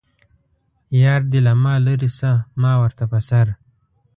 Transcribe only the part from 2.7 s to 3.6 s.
ورته په سر.